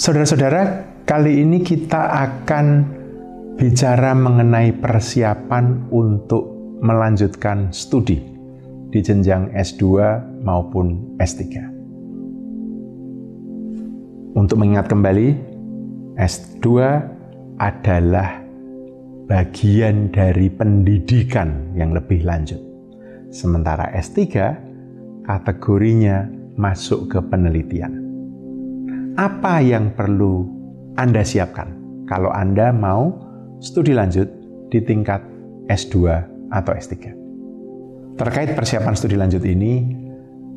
Saudara-saudara, 0.00 0.80
kali 1.04 1.44
ini 1.44 1.60
kita 1.60 2.08
akan 2.08 2.88
bicara 3.60 4.16
mengenai 4.16 4.72
persiapan 4.72 5.92
untuk 5.92 6.40
melanjutkan 6.80 7.68
studi 7.68 8.16
di 8.88 8.96
jenjang 9.04 9.52
S2 9.52 9.84
maupun 10.40 11.20
S3. 11.20 11.44
Untuk 14.40 14.56
mengingat 14.56 14.88
kembali, 14.88 15.36
S2 16.16 16.64
adalah 17.60 18.40
bagian 19.28 20.08
dari 20.08 20.48
pendidikan 20.48 21.76
yang 21.76 21.92
lebih 21.92 22.24
lanjut. 22.24 22.56
Sementara 23.28 23.92
S3 23.92 24.16
kategorinya 25.28 26.24
masuk 26.56 27.12
ke 27.12 27.20
penelitian 27.20 28.09
apa 29.18 29.58
yang 29.62 29.94
perlu 29.94 30.46
Anda 30.94 31.26
siapkan 31.26 31.74
kalau 32.06 32.30
Anda 32.30 32.70
mau 32.70 33.14
studi 33.62 33.94
lanjut 33.94 34.26
di 34.70 34.78
tingkat 34.82 35.22
S2 35.70 35.94
atau 36.50 36.72
S3. 36.74 36.94
Terkait 38.18 38.52
persiapan 38.52 38.94
studi 38.98 39.16
lanjut 39.16 39.40
ini, 39.46 39.86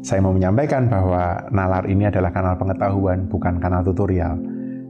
saya 0.04 0.20
mau 0.20 0.36
menyampaikan 0.36 0.90
bahwa 0.90 1.48
Nalar 1.54 1.88
ini 1.88 2.10
adalah 2.10 2.34
kanal 2.34 2.60
pengetahuan, 2.60 3.30
bukan 3.30 3.62
kanal 3.62 3.86
tutorial. 3.86 4.36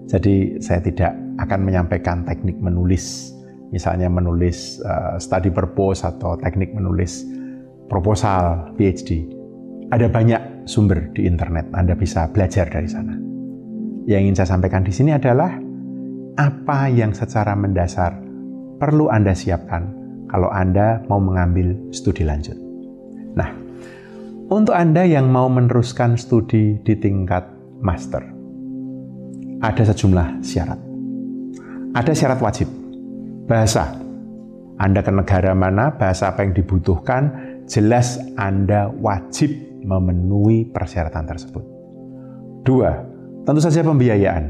Jadi 0.09 0.57
saya 0.59 0.81
tidak 0.81 1.13
akan 1.39 1.59
menyampaikan 1.63 2.25
teknik 2.25 2.57
menulis, 2.59 3.31
misalnya 3.69 4.09
menulis 4.09 4.81
uh, 4.83 5.15
study 5.21 5.53
purpose 5.53 6.03
atau 6.03 6.35
teknik 6.39 6.73
menulis 6.73 7.23
proposal 7.87 8.73
PhD. 8.75 9.27
Ada 9.93 10.09
banyak 10.09 10.65
sumber 10.65 11.13
di 11.13 11.29
internet, 11.29 11.69
Anda 11.77 11.93
bisa 11.93 12.25
belajar 12.31 12.65
dari 12.71 12.89
sana. 12.89 13.32
Yang 14.03 14.19
ingin 14.27 14.35
saya 14.35 14.49
sampaikan 14.55 14.83
di 14.83 14.91
sini 14.91 15.15
adalah 15.15 15.55
apa 16.35 16.91
yang 16.91 17.15
secara 17.15 17.55
mendasar 17.55 18.19
perlu 18.81 19.07
Anda 19.07 19.31
siapkan 19.31 19.87
kalau 20.27 20.49
Anda 20.51 20.99
mau 21.07 21.21
mengambil 21.21 21.77
studi 21.93 22.25
lanjut. 22.27 22.57
Nah, 23.37 23.53
untuk 24.51 24.75
Anda 24.75 25.07
yang 25.07 25.31
mau 25.31 25.47
meneruskan 25.47 26.19
studi 26.19 26.81
di 26.83 26.93
tingkat 26.99 27.47
master, 27.79 28.25
ada 29.63 29.83
sejumlah 29.87 30.43
syarat. 30.43 30.79
Ada 31.93 32.11
syarat 32.11 32.39
wajib. 32.41 32.67
Bahasa. 33.47 33.93
Anda 34.81 35.05
ke 35.05 35.13
negara 35.13 35.53
mana, 35.53 35.93
bahasa 35.93 36.33
apa 36.33 36.43
yang 36.43 36.57
dibutuhkan, 36.57 37.29
jelas 37.69 38.17
Anda 38.35 38.89
wajib 38.89 39.53
memenuhi 39.85 40.67
persyaratan 40.73 41.23
tersebut. 41.29 41.63
Dua, 42.65 43.12
Tentu 43.43 43.59
saja 43.59 43.83
pembiayaan. 43.83 44.45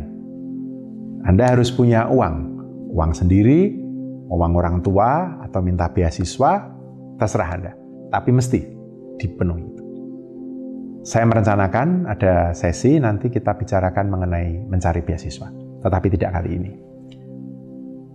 Anda 1.26 1.50
harus 1.50 1.74
punya 1.74 2.06
uang, 2.14 2.36
uang 2.94 3.12
sendiri, 3.18 3.74
uang 4.30 4.54
orang 4.54 4.86
tua, 4.86 5.42
atau 5.42 5.66
minta 5.66 5.90
beasiswa, 5.90 6.70
terserah 7.18 7.50
Anda. 7.58 7.72
Tapi 8.14 8.30
mesti 8.30 8.60
dipenuhi. 9.18 9.66
Saya 11.02 11.26
merencanakan 11.26 12.06
ada 12.06 12.54
sesi 12.54 13.02
nanti 13.02 13.34
kita 13.34 13.58
bicarakan 13.58 14.14
mengenai 14.14 14.62
mencari 14.70 15.02
beasiswa, 15.02 15.50
tetapi 15.82 16.08
tidak 16.14 16.30
kali 16.38 16.50
ini. 16.54 16.72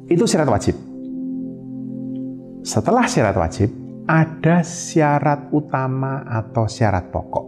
Itu 0.07 0.31
syarat 0.31 0.47
wajib. 0.47 0.79
Setelah 2.63 3.05
syarat 3.11 3.35
wajib, 3.35 3.69
ada 4.07 4.63
syarat 4.63 5.51
utama 5.51 6.23
atau 6.23 6.71
syarat 6.71 7.11
pokok. 7.11 7.47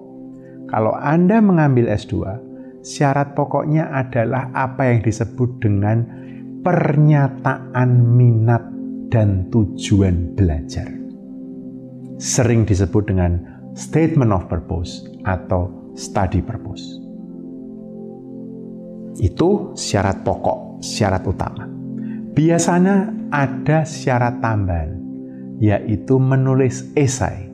Kalau 0.66 0.92
Anda 0.98 1.38
mengambil 1.38 1.88
S2, 1.94 2.49
syarat 2.80 3.36
pokoknya 3.36 3.92
adalah 3.92 4.48
apa 4.56 4.92
yang 4.92 5.00
disebut 5.04 5.60
dengan 5.60 6.04
pernyataan 6.60 7.90
minat 8.16 8.64
dan 9.08 9.48
tujuan 9.48 10.36
belajar. 10.36 10.88
Sering 12.20 12.68
disebut 12.68 13.08
dengan 13.08 13.40
statement 13.72 14.32
of 14.32 14.44
purpose 14.46 15.08
atau 15.24 15.72
study 15.96 16.44
purpose. 16.44 16.84
Itu 19.20 19.76
syarat 19.76 20.24
pokok, 20.24 20.80
syarat 20.80 21.24
utama. 21.24 21.68
Biasanya 22.32 23.12
ada 23.34 23.84
syarat 23.84 24.40
tambahan, 24.40 24.96
yaitu 25.60 26.16
menulis 26.16 26.88
esai 26.96 27.50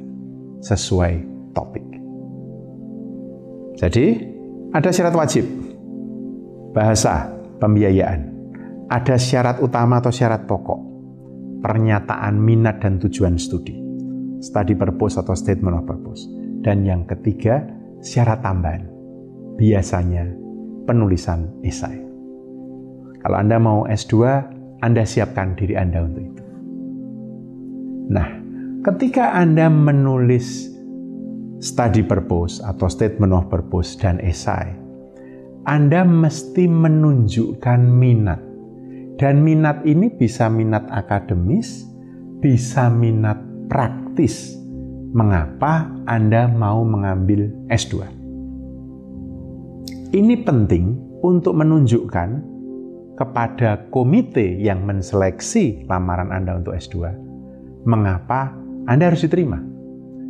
sesuai 0.63 1.27
topik. 1.57 1.87
Jadi, 3.77 4.36
ada 4.77 4.93
syarat 4.93 5.17
wajib, 5.17 5.49
bahasa, 6.77 7.33
pembiayaan. 7.57 8.37
Ada 8.93 9.17
syarat 9.17 9.57
utama 9.65 10.05
atau 10.05 10.13
syarat 10.13 10.45
pokok, 10.45 10.81
pernyataan 11.65 12.37
minat 12.37 12.85
dan 12.85 13.01
tujuan 13.01 13.41
studi, 13.41 13.73
study 14.45 14.77
purpose 14.77 15.17
atau 15.17 15.33
statement 15.33 15.81
of 15.81 15.89
purpose. 15.89 16.29
Dan 16.61 16.85
yang 16.85 17.09
ketiga, 17.09 17.65
syarat 18.05 18.45
tambahan, 18.45 18.85
biasanya 19.57 20.29
penulisan 20.85 21.57
esai. 21.65 22.05
Kalau 23.25 23.37
Anda 23.41 23.57
mau 23.57 23.89
S2, 23.89 24.15
Anda 24.85 25.09
siapkan 25.09 25.57
diri 25.57 25.73
Anda 25.73 26.05
untuk 26.05 26.23
itu. 26.23 26.43
Nah, 28.13 28.29
ketika 28.85 29.35
Anda 29.35 29.73
menulis 29.73 30.76
study 31.61 32.05
purpose 32.05 32.61
atau 32.61 32.89
statement 32.89 33.33
of 33.33 33.49
purpose 33.49 33.97
dan 33.97 34.21
esai, 34.21 34.77
Anda 35.67 36.05
mesti 36.07 36.69
menunjukkan 36.69 37.81
minat. 37.81 38.41
Dan 39.17 39.41
minat 39.41 39.81
ini 39.89 40.13
bisa 40.13 40.53
minat 40.53 40.85
akademis, 40.93 41.89
bisa 42.45 42.93
minat 42.93 43.41
praktis. 43.73 44.53
Mengapa 45.17 45.89
Anda 46.05 46.45
mau 46.45 46.85
mengambil 46.85 47.49
S2? 47.73 48.05
Ini 50.13 50.45
penting 50.45 51.01
untuk 51.25 51.57
menunjukkan 51.57 52.45
kepada 53.17 53.89
komite 53.89 54.45
yang 54.61 54.85
menseleksi 54.85 55.89
lamaran 55.89 56.29
Anda 56.29 56.61
untuk 56.61 56.77
S2, 56.77 57.17
mengapa 57.89 58.53
Anda 58.85 59.09
harus 59.09 59.25
diterima 59.25 59.76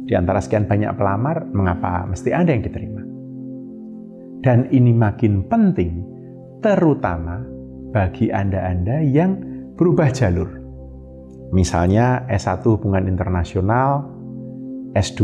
di 0.06 0.14
antara 0.14 0.38
sekian 0.38 0.70
banyak 0.70 0.94
pelamar, 0.94 1.50
mengapa 1.50 2.06
mesti 2.06 2.30
ada 2.30 2.54
yang 2.54 2.62
diterima? 2.62 3.02
Dan 4.46 4.70
ini 4.70 4.94
makin 4.94 5.50
penting, 5.50 6.06
terutama 6.62 7.42
bagi 7.90 8.30
Anda-Anda 8.30 9.02
yang 9.02 9.34
berubah 9.74 10.14
jalur. 10.14 10.62
Misalnya 11.50 12.22
S1 12.30 12.62
Hubungan 12.62 13.10
Internasional, 13.10 14.06
S2 14.94 15.22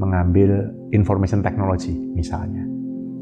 mengambil 0.00 0.72
Information 0.96 1.44
Technology 1.44 1.92
misalnya. 2.16 2.64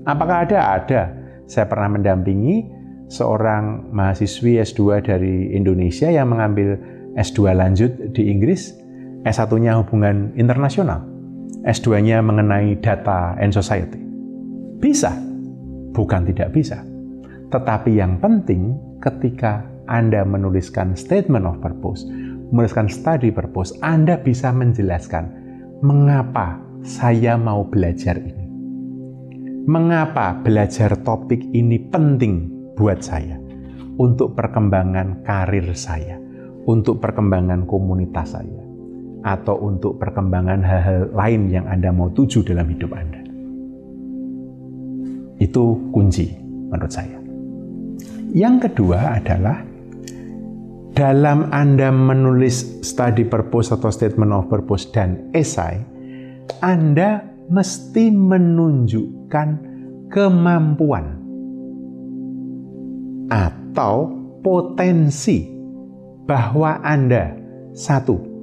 Apakah 0.06 0.46
ada? 0.46 0.78
Ada. 0.78 1.02
Saya 1.50 1.66
pernah 1.66 1.98
mendampingi 1.98 2.70
seorang 3.10 3.90
mahasiswi 3.90 4.62
S2 4.62 5.04
dari 5.04 5.52
Indonesia 5.52 6.08
yang 6.08 6.30
mengambil 6.30 6.78
S2 7.18 7.52
lanjut 7.52 7.90
di 8.14 8.30
Inggris 8.30 8.83
S1-nya 9.24 9.80
hubungan 9.80 10.36
internasional, 10.36 11.00
S2-nya 11.64 12.20
mengenai 12.20 12.76
data 12.84 13.32
and 13.40 13.56
society. 13.56 13.96
Bisa, 14.76 15.16
bukan 15.96 16.28
tidak 16.28 16.52
bisa. 16.52 16.84
Tetapi 17.48 17.96
yang 17.96 18.20
penting 18.20 18.76
ketika 19.00 19.64
Anda 19.88 20.28
menuliskan 20.28 20.92
statement 20.92 21.48
of 21.48 21.56
purpose, 21.64 22.04
menuliskan 22.52 22.92
study 22.92 23.32
purpose, 23.32 23.72
Anda 23.80 24.20
bisa 24.20 24.52
menjelaskan 24.52 25.24
mengapa 25.80 26.60
saya 26.84 27.40
mau 27.40 27.64
belajar 27.64 28.20
ini. 28.20 28.44
Mengapa 29.64 30.36
belajar 30.44 31.00
topik 31.00 31.40
ini 31.56 31.80
penting 31.88 32.52
buat 32.76 33.00
saya 33.00 33.40
untuk 33.96 34.36
perkembangan 34.36 35.24
karir 35.24 35.72
saya, 35.72 36.20
untuk 36.68 37.00
perkembangan 37.00 37.64
komunitas 37.64 38.36
saya 38.36 38.63
atau 39.24 39.56
untuk 39.56 39.96
perkembangan 39.96 40.60
hal-hal 40.60 41.08
lain 41.16 41.48
yang 41.48 41.64
Anda 41.64 41.88
mau 41.90 42.12
tuju 42.12 42.44
dalam 42.44 42.68
hidup 42.68 42.92
Anda. 42.92 43.20
Itu 45.40 45.90
kunci 45.90 46.28
menurut 46.68 46.92
saya. 46.92 47.18
Yang 48.36 48.68
kedua 48.68 49.16
adalah 49.16 49.64
dalam 50.92 51.48
Anda 51.50 51.88
menulis 51.88 52.84
study 52.84 53.24
purpose 53.26 53.72
atau 53.72 53.88
statement 53.88 54.30
of 54.30 54.46
purpose 54.52 54.92
dan 54.92 55.32
esai, 55.32 55.80
Anda 56.60 57.24
mesti 57.48 58.12
menunjukkan 58.12 59.48
kemampuan 60.12 61.06
atau 63.32 64.12
potensi 64.44 65.48
bahwa 66.28 66.84
Anda 66.84 67.34
satu 67.74 68.33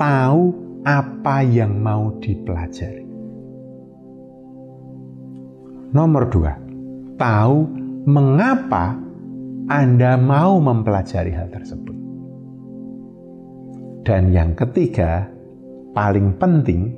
tahu 0.00 0.42
apa 0.80 1.44
yang 1.44 1.76
mau 1.76 2.16
dipelajari. 2.24 3.04
Nomor 5.92 6.24
dua, 6.32 6.56
tahu 7.20 7.68
mengapa 8.08 8.96
Anda 9.68 10.16
mau 10.16 10.56
mempelajari 10.56 11.36
hal 11.36 11.52
tersebut. 11.52 11.96
Dan 14.08 14.32
yang 14.32 14.56
ketiga, 14.56 15.28
paling 15.92 16.32
penting 16.40 16.96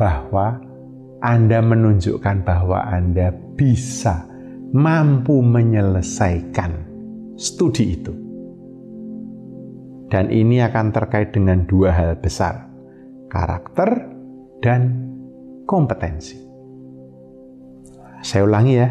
bahwa 0.00 0.56
Anda 1.20 1.60
menunjukkan 1.60 2.40
bahwa 2.48 2.88
Anda 2.88 3.36
bisa 3.52 4.24
mampu 4.72 5.44
menyelesaikan 5.44 6.72
studi 7.36 8.00
itu. 8.00 8.29
Dan 10.10 10.26
ini 10.34 10.58
akan 10.58 10.90
terkait 10.90 11.30
dengan 11.30 11.62
dua 11.70 11.94
hal 11.94 12.18
besar, 12.18 12.66
karakter 13.30 14.10
dan 14.58 15.06
kompetensi. 15.70 16.34
Saya 18.20 18.42
ulangi 18.42 18.74
ya, 18.74 18.90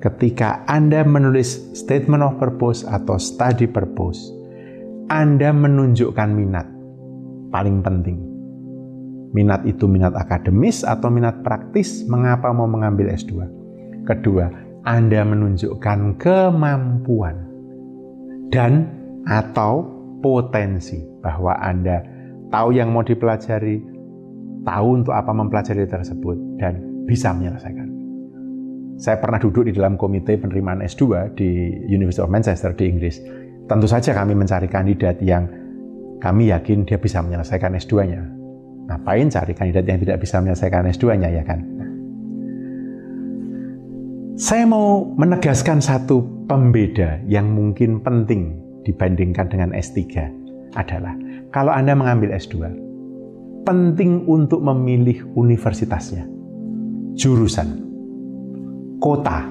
ketika 0.00 0.64
Anda 0.64 1.04
menulis 1.04 1.76
statement 1.76 2.24
of 2.24 2.40
purpose 2.40 2.88
atau 2.88 3.20
study 3.20 3.68
purpose, 3.68 4.32
Anda 5.12 5.52
menunjukkan 5.52 6.28
minat. 6.32 6.66
Paling 7.52 7.84
penting. 7.84 8.18
Minat 9.36 9.68
itu 9.68 9.84
minat 9.84 10.16
akademis 10.16 10.82
atau 10.88 11.12
minat 11.12 11.44
praktis, 11.44 12.08
mengapa 12.08 12.48
mau 12.56 12.64
mengambil 12.64 13.12
S2? 13.12 13.44
Kedua, 14.08 14.48
Anda 14.88 15.20
menunjukkan 15.20 16.16
kemampuan 16.16 17.36
dan 18.48 18.88
atau 19.28 19.95
potensi 20.26 20.98
bahwa 21.22 21.54
Anda 21.62 22.02
tahu 22.50 22.74
yang 22.74 22.90
mau 22.90 23.06
dipelajari, 23.06 23.78
tahu 24.66 24.86
untuk 25.02 25.14
apa 25.14 25.30
mempelajari 25.30 25.86
tersebut, 25.86 26.58
dan 26.58 26.82
bisa 27.06 27.30
menyelesaikan. 27.30 27.86
Saya 28.98 29.20
pernah 29.22 29.38
duduk 29.38 29.68
di 29.68 29.72
dalam 29.76 29.94
komite 29.94 30.34
penerimaan 30.40 30.82
S2 30.82 31.36
di 31.38 31.48
University 31.86 32.24
of 32.24 32.32
Manchester 32.32 32.74
di 32.74 32.90
Inggris. 32.90 33.22
Tentu 33.70 33.86
saja 33.86 34.16
kami 34.16 34.32
mencari 34.34 34.66
kandidat 34.66 35.20
yang 35.22 35.46
kami 36.18 36.50
yakin 36.50 36.82
dia 36.88 36.98
bisa 36.98 37.20
menyelesaikan 37.22 37.76
S2-nya. 37.76 38.22
Ngapain 38.88 39.28
cari 39.28 39.52
kandidat 39.52 39.84
yang 39.84 40.00
tidak 40.00 40.18
bisa 40.24 40.40
menyelesaikan 40.40 40.88
S2-nya 40.90 41.28
ya 41.28 41.44
kan? 41.44 41.60
Saya 44.36 44.64
mau 44.68 45.16
menegaskan 45.16 45.80
satu 45.80 46.48
pembeda 46.48 47.20
yang 47.24 47.52
mungkin 47.52 48.00
penting 48.00 48.65
dibandingkan 48.86 49.50
dengan 49.50 49.74
S3 49.74 49.98
adalah 50.78 51.18
kalau 51.50 51.74
Anda 51.74 51.98
mengambil 51.98 52.36
S2, 52.38 52.70
penting 53.66 54.22
untuk 54.30 54.62
memilih 54.62 55.26
universitasnya, 55.34 56.22
jurusan, 57.18 57.82
kota, 59.02 59.42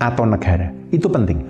atau 0.00 0.24
negara. 0.24 0.72
Itu 0.90 1.12
penting. 1.12 1.44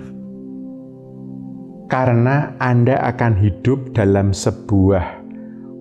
Karena 1.85 2.57
Anda 2.57 2.97
akan 3.13 3.37
hidup 3.39 3.93
dalam 3.93 4.33
sebuah 4.33 5.21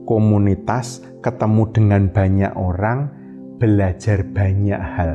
komunitas, 0.04 1.00
ketemu 1.24 1.62
dengan 1.72 2.02
banyak 2.12 2.52
orang, 2.54 3.08
belajar 3.56 4.20
banyak 4.20 4.76
hal. 4.76 5.10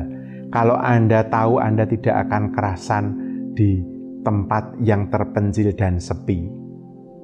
Kalau 0.50 0.74
Anda 0.74 1.22
tahu 1.30 1.62
Anda 1.62 1.86
tidak 1.86 2.26
akan 2.26 2.50
kerasan 2.50 3.04
di 3.54 3.89
tempat 4.20 4.76
yang 4.84 5.08
terpencil 5.08 5.72
dan 5.76 5.98
sepi. 5.98 6.48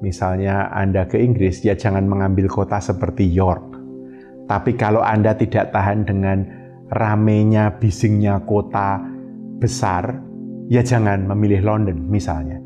Misalnya 0.05 0.69
Anda 0.73 1.09
ke 1.09 1.17
Inggris, 1.17 1.65
ya 1.65 1.73
jangan 1.73 2.05
mengambil 2.05 2.49
kota 2.53 2.81
seperti 2.81 3.25
York. 3.25 3.77
Tapi 4.47 4.77
kalau 4.77 5.01
Anda 5.01 5.35
tidak 5.35 5.73
tahan 5.73 6.05
dengan 6.07 6.39
ramenya, 6.93 7.81
bisingnya 7.81 8.45
kota 8.45 9.01
besar, 9.59 10.21
ya 10.69 10.85
jangan 10.85 11.25
memilih 11.27 11.65
London 11.65 12.07
misalnya. 12.07 12.61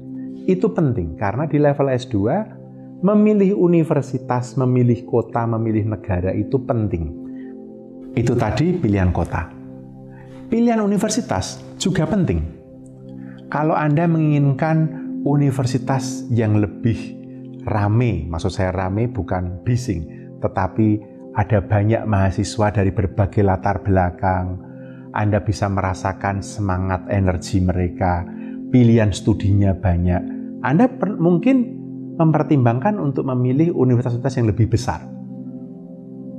Itu 0.45 0.75
penting 0.75 1.15
karena 1.15 1.47
di 1.47 1.63
level 1.63 1.89
S2 1.89 2.17
memilih 3.01 3.57
universitas, 3.57 4.59
memilih 4.59 5.07
kota, 5.07 5.47
memilih 5.47 5.89
negara 5.89 6.35
itu 6.35 6.59
penting. 6.67 7.17
Itu 8.13 8.35
tadi 8.35 8.75
pilihan 8.75 9.15
kota. 9.15 9.49
Pilihan 10.51 10.83
universitas 10.83 11.63
juga 11.79 12.11
penting 12.11 12.60
kalau 13.51 13.75
Anda 13.75 14.07
menginginkan 14.07 15.11
universitas 15.27 16.25
yang 16.31 16.63
lebih 16.63 17.19
rame, 17.67 18.25
maksud 18.31 18.55
saya 18.55 18.71
rame 18.71 19.11
bukan 19.11 19.67
bising, 19.67 20.07
tetapi 20.39 21.03
ada 21.35 21.59
banyak 21.59 22.07
mahasiswa 22.07 22.71
dari 22.71 22.95
berbagai 22.95 23.43
latar 23.43 23.83
belakang, 23.83 24.55
Anda 25.11 25.43
bisa 25.43 25.67
merasakan 25.67 26.47
semangat 26.47 27.11
energi 27.11 27.59
mereka, 27.59 28.23
pilihan 28.71 29.11
studinya 29.11 29.75
banyak. 29.75 30.23
Anda 30.63 30.87
mungkin 31.19 31.83
mempertimbangkan 32.23 33.03
untuk 33.03 33.27
memilih 33.27 33.75
universitas 33.75 34.31
yang 34.39 34.47
lebih 34.47 34.71
besar. 34.71 35.03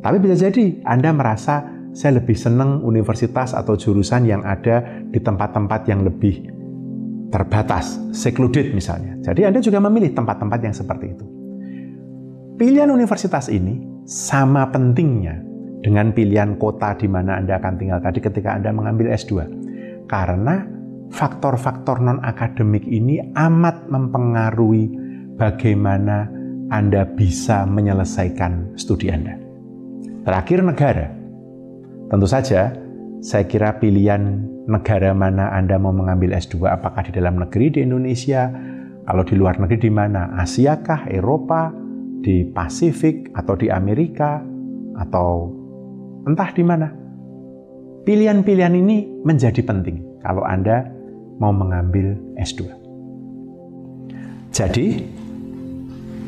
Tapi 0.01 0.17
bisa 0.17 0.47
jadi 0.47 0.79
Anda 0.87 1.11
merasa 1.11 1.67
saya 1.91 2.23
lebih 2.23 2.39
senang 2.39 2.87
universitas 2.87 3.51
atau 3.51 3.75
jurusan 3.75 4.23
yang 4.23 4.47
ada 4.47 5.03
di 5.11 5.19
tempat-tempat 5.19 5.91
yang 5.91 6.07
lebih 6.07 6.60
terbatas, 7.31 7.97
secluded 8.11 8.75
misalnya. 8.75 9.15
Jadi 9.23 9.47
Anda 9.47 9.63
juga 9.63 9.79
memilih 9.79 10.11
tempat-tempat 10.11 10.59
yang 10.61 10.75
seperti 10.75 11.05
itu. 11.15 11.25
Pilihan 12.59 12.91
universitas 12.91 13.47
ini 13.49 13.79
sama 14.05 14.69
pentingnya 14.69 15.39
dengan 15.81 16.13
pilihan 16.13 16.59
kota 16.61 16.93
di 16.93 17.09
mana 17.09 17.39
Anda 17.39 17.57
akan 17.57 17.73
tinggal 17.79 18.03
tadi 18.03 18.19
ketika 18.21 18.53
Anda 18.53 18.69
mengambil 18.75 19.09
S2. 19.15 19.47
Karena 20.05 20.61
faktor-faktor 21.09 22.03
non-akademik 22.03 22.85
ini 22.85 23.23
amat 23.33 23.87
mempengaruhi 23.87 24.91
bagaimana 25.39 26.27
Anda 26.69 27.07
bisa 27.07 27.63
menyelesaikan 27.65 28.75
studi 28.77 29.09
Anda. 29.09 29.39
Terakhir 30.21 30.61
negara. 30.61 31.07
Tentu 32.11 32.27
saja 32.27 32.75
saya 33.23 33.47
kira 33.47 33.79
pilihan 33.79 34.50
negara 34.67 35.15
mana 35.15 35.49
Anda 35.55 35.81
mau 35.81 35.93
mengambil 35.95 36.37
S2, 36.37 36.69
apakah 36.69 37.07
di 37.09 37.11
dalam 37.15 37.41
negeri 37.41 37.73
di 37.73 37.79
Indonesia, 37.81 38.51
kalau 39.05 39.23
di 39.25 39.33
luar 39.33 39.57
negeri 39.57 39.89
di 39.89 39.91
mana? 39.93 40.35
Asia 40.37 40.77
kah, 40.81 41.09
Eropa, 41.09 41.73
di 42.21 42.45
Pasifik, 42.45 43.33
atau 43.33 43.57
di 43.57 43.71
Amerika, 43.73 44.41
atau 44.97 45.49
entah 46.29 46.51
di 46.53 46.63
mana. 46.65 46.87
Pilihan-pilihan 48.01 48.73
ini 48.73 49.21
menjadi 49.21 49.61
penting 49.61 50.21
kalau 50.25 50.45
Anda 50.45 50.89
mau 51.37 51.53
mengambil 51.53 52.17
S2. 52.37 52.61
Jadi, 54.51 54.87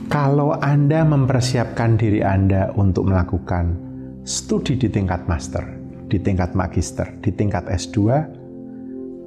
kalau 0.10 0.54
Anda 0.58 1.02
mempersiapkan 1.06 1.98
diri 1.98 2.22
Anda 2.22 2.74
untuk 2.78 3.10
melakukan 3.10 3.78
studi 4.24 4.78
di 4.78 4.88
tingkat 4.90 5.26
master, 5.26 5.83
di 6.14 6.22
tingkat 6.22 6.54
magister, 6.54 7.10
di 7.26 7.34
tingkat 7.34 7.66
S2, 7.66 7.98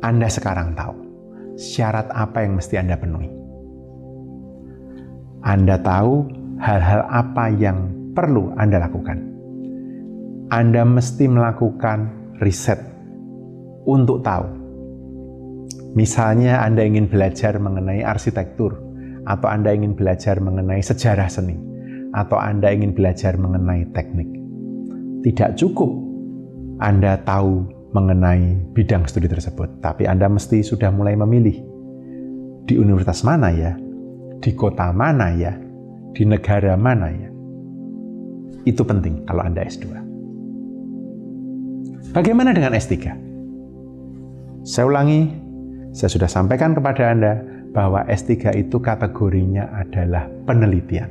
Anda 0.07 0.31
sekarang 0.31 0.79
tahu 0.79 0.95
syarat 1.59 2.07
apa 2.15 2.47
yang 2.47 2.63
mesti 2.63 2.79
Anda 2.79 2.95
penuhi. 2.95 3.27
Anda 5.43 5.83
tahu 5.83 6.31
hal-hal 6.63 7.03
apa 7.11 7.51
yang 7.51 7.91
perlu 8.15 8.55
Anda 8.55 8.87
lakukan. 8.87 9.19
Anda 10.55 10.87
mesti 10.87 11.27
melakukan 11.27 11.99
riset 12.39 12.79
untuk 13.83 14.23
tahu. 14.23 14.47
Misalnya 15.99 16.63
Anda 16.63 16.87
ingin 16.87 17.11
belajar 17.11 17.59
mengenai 17.59 18.07
arsitektur, 18.07 18.79
atau 19.27 19.49
Anda 19.51 19.75
ingin 19.75 19.99
belajar 19.99 20.39
mengenai 20.39 20.87
sejarah 20.87 21.27
seni, 21.27 21.59
atau 22.15 22.39
Anda 22.39 22.71
ingin 22.71 22.95
belajar 22.95 23.35
mengenai 23.35 23.91
teknik. 23.91 24.31
Tidak 25.27 25.59
cukup 25.59 26.06
anda 26.77 27.17
tahu 27.25 27.77
mengenai 27.97 28.77
bidang 28.77 29.09
studi 29.09 29.25
tersebut, 29.25 29.81
tapi 29.81 30.05
Anda 30.05 30.29
mesti 30.29 30.61
sudah 30.61 30.93
mulai 30.93 31.17
memilih 31.17 31.57
di 32.69 32.77
universitas 32.77 33.25
mana 33.25 33.49
ya, 33.49 33.73
di 34.45 34.53
kota 34.53 34.93
mana 34.93 35.33
ya, 35.33 35.57
di 36.13 36.29
negara 36.29 36.77
mana 36.77 37.09
ya. 37.09 37.33
Itu 38.69 38.85
penting 38.85 39.25
kalau 39.25 39.41
Anda 39.41 39.65
S2. 39.65 39.89
Bagaimana 42.13 42.53
dengan 42.53 42.77
S3? 42.77 42.95
Saya 44.67 44.85
ulangi, 44.85 45.49
Saya 45.97 46.13
sudah 46.13 46.29
sampaikan 46.29 46.77
kepada 46.77 47.09
Anda 47.09 47.41
bahwa 47.73 48.05
S3 48.05 48.53
itu 48.61 48.77
kategorinya 48.77 49.65
adalah 49.81 50.29
penelitian. 50.45 51.09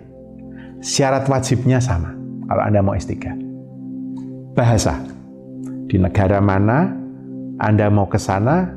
Syarat 0.77 1.25
wajibnya 1.25 1.81
sama 1.81 2.13
kalau 2.45 2.61
Anda 2.61 2.85
mau 2.85 2.93
S3. 2.93 3.33
Bahasa. 4.53 5.14
Di 5.85 6.01
negara 6.01 6.41
mana 6.41 6.89
Anda 7.61 7.93
mau 7.93 8.09
ke 8.09 8.17
sana, 8.17 8.73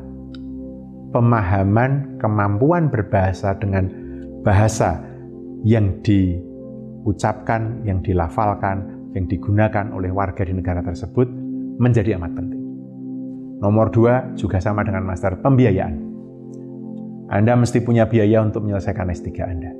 pemahaman, 1.10 2.20
kemampuan 2.20 2.92
berbahasa 2.92 3.56
dengan 3.56 3.88
bahasa 4.44 5.00
yang 5.64 6.04
diucapkan, 6.04 7.82
yang 7.88 8.04
dilafalkan, 8.04 9.08
yang 9.16 9.24
digunakan 9.24 9.88
oleh 9.90 10.12
warga 10.12 10.44
di 10.44 10.52
negara 10.52 10.84
tersebut 10.84 11.26
menjadi 11.80 12.20
amat 12.20 12.32
penting. 12.36 12.62
Nomor 13.58 13.90
dua 13.90 14.36
juga 14.38 14.60
sama 14.62 14.84
dengan 14.84 15.08
master 15.08 15.40
pembiayaan. 15.40 15.94
Anda 17.32 17.56
mesti 17.56 17.82
punya 17.82 18.06
biaya 18.06 18.44
untuk 18.44 18.68
menyelesaikan 18.68 19.10
S3 19.10 19.28
Anda. 19.42 19.72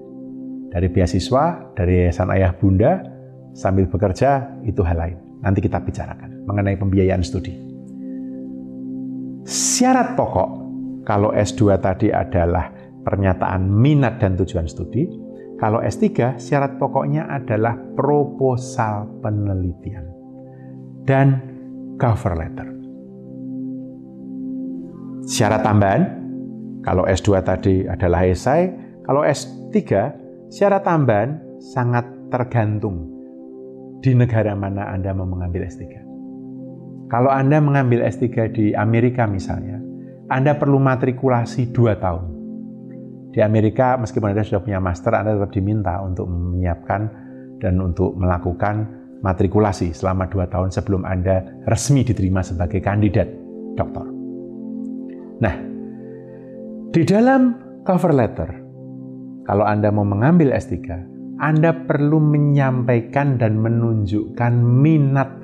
Dari 0.69 0.89
beasiswa, 0.91 1.73
dari 1.77 2.05
yayasan 2.05 2.29
ayah 2.35 2.53
bunda, 2.53 3.05
sambil 3.57 3.89
bekerja, 3.89 4.61
itu 4.69 4.85
hal 4.85 4.97
lain. 5.01 5.17
Nanti 5.41 5.65
kita 5.65 5.81
bicarakan 5.81 6.38
mengenai 6.49 6.81
pembiayaan 6.81 7.21
studi. 7.21 7.53
Syarat 9.45 10.17
pokok 10.17 10.51
kalau 11.05 11.33
S2 11.33 11.77
tadi 11.81 12.09
adalah 12.13 12.69
pernyataan 13.05 13.65
minat 13.65 14.21
dan 14.21 14.37
tujuan 14.37 14.69
studi, 14.69 15.09
kalau 15.57 15.81
S3 15.81 16.37
syarat 16.37 16.77
pokoknya 16.77 17.29
adalah 17.33 17.77
proposal 17.97 19.09
penelitian 19.25 20.05
dan 21.09 21.41
cover 21.97 22.37
letter. 22.37 22.69
Syarat 25.29 25.65
tambahan, 25.65 26.03
kalau 26.85 27.09
S2 27.09 27.41
tadi 27.45 27.89
adalah 27.89 28.29
esai, 28.29 28.69
kalau 29.05 29.25
S3 29.25 29.77
syarat 30.53 30.85
tambahan 30.85 31.61
sangat 31.61 32.05
tergantung 32.29 33.09
di 34.05 34.13
negara 34.15 34.53
mana 34.55 34.93
Anda 34.93 35.17
mau 35.17 35.27
mengambil 35.27 35.67
S3. 35.67 36.08
Kalau 37.09 37.33
Anda 37.33 37.61
mengambil 37.61 38.05
S3 38.05 38.53
di 38.53 38.77
Amerika 38.77 39.25
misalnya, 39.25 39.89
anda 40.29 40.61
perlu 40.61 40.77
matrikulasi 40.77 41.73
2 41.73 42.05
tahun. 42.05 42.25
Di 43.33 43.41
Amerika, 43.41 43.97
meskipun 43.97 44.37
Anda 44.37 44.45
sudah 44.45 44.61
punya 44.61 44.77
master, 44.77 45.17
Anda 45.17 45.41
tetap 45.41 45.57
diminta 45.57 45.97
untuk 46.05 46.29
menyiapkan 46.29 47.01
dan 47.65 47.81
untuk 47.81 48.13
melakukan 48.13 48.85
matrikulasi 49.25 49.97
selama 49.97 50.29
2 50.29 50.53
tahun 50.53 50.69
sebelum 50.69 51.09
Anda 51.09 51.65
resmi 51.65 52.05
diterima 52.05 52.45
sebagai 52.45 52.85
kandidat 52.85 53.25
doktor. 53.73 54.05
Nah, 55.41 55.55
di 56.93 57.03
dalam 57.09 57.57
cover 57.89 58.13
letter, 58.13 58.51
kalau 59.49 59.65
Anda 59.65 59.89
mau 59.89 60.05
mengambil 60.05 60.53
S3, 60.53 60.77
Anda 61.41 61.73
perlu 61.73 62.21
menyampaikan 62.21 63.41
dan 63.41 63.57
menunjukkan 63.65 64.53
minat 64.61 65.38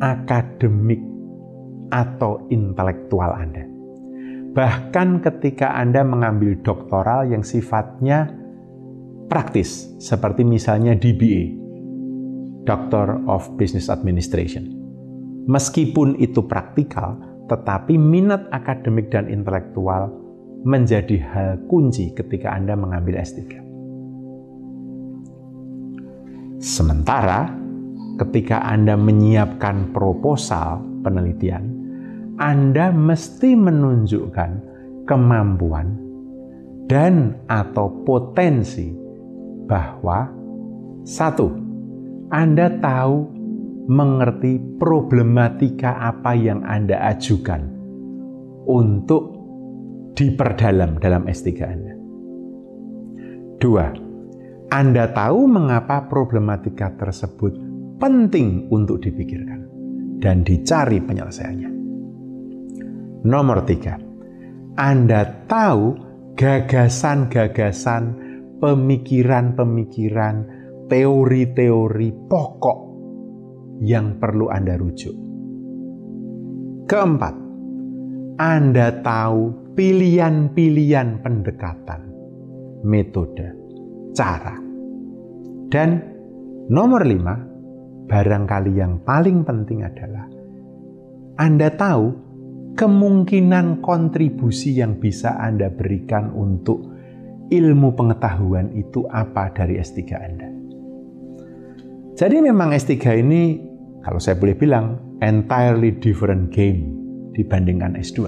akademik 0.00 1.00
atau 1.92 2.44
intelektual 2.50 3.32
Anda. 3.32 3.64
Bahkan 4.56 5.20
ketika 5.20 5.76
Anda 5.76 6.00
mengambil 6.00 6.56
doktoral 6.64 7.28
yang 7.28 7.44
sifatnya 7.44 8.32
praktis, 9.28 9.92
seperti 10.00 10.42
misalnya 10.48 10.96
DBA, 10.96 11.52
Doctor 12.64 13.20
of 13.30 13.46
Business 13.60 13.92
Administration. 13.92 14.72
Meskipun 15.46 16.18
itu 16.18 16.42
praktikal, 16.42 17.20
tetapi 17.46 17.94
minat 17.94 18.50
akademik 18.50 19.14
dan 19.14 19.30
intelektual 19.30 20.10
menjadi 20.66 21.16
hal 21.22 21.50
kunci 21.70 22.10
ketika 22.10 22.50
Anda 22.50 22.74
mengambil 22.74 23.22
S3. 23.22 23.62
Sementara 26.58 27.65
ketika 28.16 28.64
Anda 28.64 28.96
menyiapkan 28.96 29.92
proposal 29.92 30.80
penelitian, 31.04 31.76
anda 32.36 32.92
mesti 32.92 33.56
menunjukkan 33.56 34.50
kemampuan 35.08 35.96
dan 36.84 37.40
atau 37.48 38.04
potensi 38.04 38.92
bahwa 39.64 40.28
satu, 41.00 41.48
Anda 42.28 42.76
tahu 42.76 43.16
mengerti 43.88 44.60
problematika 44.76 45.96
apa 45.96 46.36
yang 46.36 46.60
Anda 46.68 47.08
ajukan 47.16 47.72
untuk 48.68 49.32
diperdalam 50.12 51.00
dalam 51.00 51.24
S3 51.24 51.48
Anda. 51.64 51.94
Dua, 53.56 53.86
Anda 54.68 55.08
tahu 55.08 55.40
mengapa 55.48 56.04
problematika 56.04 56.92
tersebut 57.00 57.65
penting 57.96 58.68
untuk 58.68 59.00
dipikirkan 59.00 59.64
dan 60.20 60.44
dicari 60.44 61.00
penyelesaiannya. 61.00 61.70
Nomor 63.26 63.64
tiga, 63.66 63.98
Anda 64.76 65.48
tahu 65.50 65.84
gagasan-gagasan, 66.36 68.02
pemikiran-pemikiran, 68.60 70.36
teori-teori 70.86 72.10
pokok 72.28 72.78
yang 73.82 74.20
perlu 74.20 74.46
Anda 74.52 74.76
rujuk. 74.78 75.16
Keempat, 76.86 77.34
Anda 78.38 78.88
tahu 79.02 79.74
pilihan-pilihan 79.74 81.20
pendekatan, 81.24 82.00
metode, 82.86 83.48
cara. 84.14 84.54
Dan 85.66 85.90
nomor 86.70 87.02
lima, 87.02 87.55
barangkali 88.06 88.72
yang 88.78 89.02
paling 89.02 89.42
penting 89.42 89.82
adalah 89.82 90.26
Anda 91.36 91.68
tahu 91.74 92.04
kemungkinan 92.78 93.82
kontribusi 93.82 94.78
yang 94.78 95.02
bisa 95.02 95.36
Anda 95.36 95.68
berikan 95.68 96.30
untuk 96.32 96.96
ilmu 97.50 97.94
pengetahuan 97.94 98.74
itu 98.74 99.06
apa 99.10 99.50
dari 99.54 99.78
S3 99.78 100.00
Anda. 100.14 100.48
Jadi 102.16 102.36
memang 102.40 102.72
S3 102.72 102.96
ini, 103.20 103.60
kalau 104.00 104.16
saya 104.16 104.40
boleh 104.40 104.56
bilang, 104.56 105.18
entirely 105.20 106.00
different 106.00 106.48
game 106.48 106.96
dibandingkan 107.36 108.00
S2. 108.00 108.24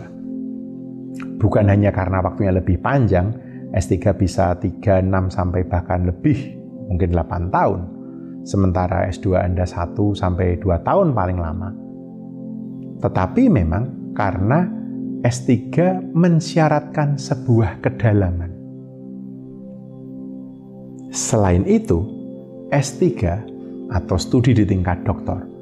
Bukan 1.40 1.64
hanya 1.72 1.88
karena 1.88 2.20
waktunya 2.20 2.52
lebih 2.52 2.84
panjang, 2.84 3.32
S3 3.72 4.12
bisa 4.12 4.52
3, 4.60 5.00
6, 5.00 5.32
sampai 5.32 5.64
bahkan 5.64 6.04
lebih, 6.04 6.56
mungkin 6.88 7.16
8 7.16 7.48
tahun. 7.48 7.97
Sementara 8.48 9.04
S2 9.12 9.36
Anda 9.36 9.68
1 9.68 9.92
sampai 10.16 10.56
2 10.56 10.80
tahun 10.88 11.12
paling 11.12 11.36
lama. 11.36 11.68
Tetapi 13.04 13.52
memang 13.52 14.16
karena 14.16 14.64
S3 15.20 15.68
mensyaratkan 16.16 17.20
sebuah 17.20 17.84
kedalaman. 17.84 18.48
Selain 21.12 21.68
itu, 21.68 22.08
S3 22.72 23.04
atau 23.92 24.16
studi 24.16 24.56
di 24.56 24.64
tingkat 24.64 25.04
doktor 25.04 25.58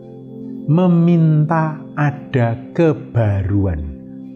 meminta 0.66 1.78
ada 1.94 2.58
kebaruan, 2.74 3.78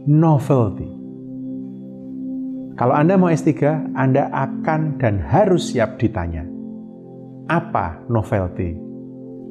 novelty. 0.07 0.87
Kalau 2.79 2.95
Anda 2.95 3.19
mau 3.19 3.29
S3, 3.29 3.51
Anda 3.99 4.31
akan 4.31 5.03
dan 5.03 5.19
harus 5.21 5.75
siap 5.75 5.99
ditanya, 5.99 6.47
apa 7.51 7.99
novelty? 8.07 8.79